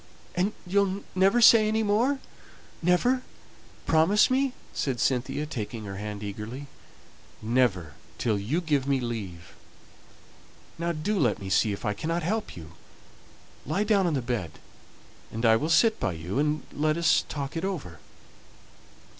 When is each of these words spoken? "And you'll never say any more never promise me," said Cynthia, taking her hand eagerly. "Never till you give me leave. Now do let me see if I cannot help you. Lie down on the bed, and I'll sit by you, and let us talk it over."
"And 0.33 0.53
you'll 0.65 1.03
never 1.13 1.41
say 1.41 1.67
any 1.67 1.83
more 1.83 2.17
never 2.81 3.21
promise 3.85 4.31
me," 4.31 4.53
said 4.73 4.99
Cynthia, 4.99 5.45
taking 5.45 5.83
her 5.85 5.97
hand 5.97 6.23
eagerly. 6.23 6.65
"Never 7.39 7.93
till 8.17 8.39
you 8.39 8.61
give 8.61 8.87
me 8.87 8.99
leave. 8.99 9.53
Now 10.79 10.91
do 10.91 11.19
let 11.19 11.37
me 11.37 11.51
see 11.51 11.71
if 11.71 11.85
I 11.85 11.93
cannot 11.93 12.23
help 12.23 12.57
you. 12.57 12.71
Lie 13.63 13.83
down 13.83 14.07
on 14.07 14.15
the 14.15 14.23
bed, 14.23 14.53
and 15.31 15.45
I'll 15.45 15.69
sit 15.69 15.99
by 15.99 16.13
you, 16.13 16.39
and 16.39 16.63
let 16.73 16.97
us 16.97 17.23
talk 17.29 17.55
it 17.55 17.63
over." 17.63 17.99